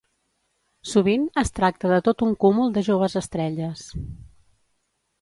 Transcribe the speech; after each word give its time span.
Sovint, 0.91 1.27
es 1.43 1.53
tracta 1.59 1.93
de 1.93 2.01
tot 2.09 2.25
un 2.31 2.33
cúmul 2.47 2.75
de 2.79 2.87
joves 2.91 3.19
estrelles. 3.25 3.89